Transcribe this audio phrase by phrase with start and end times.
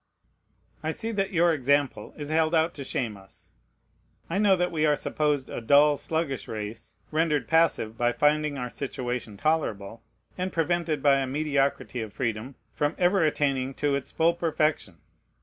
[0.81, 3.51] I see that your example is held out to shame us.
[4.31, 8.71] I know that we are supposed a dull, sluggish race, rendered passive by finding our
[8.71, 10.01] situation tolerable,
[10.39, 14.97] and prevented by a mediocrity of freedom from ever attaining to its full perfection.